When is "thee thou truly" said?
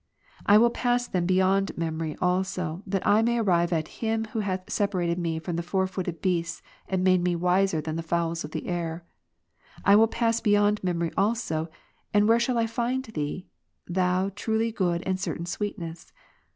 13.05-14.71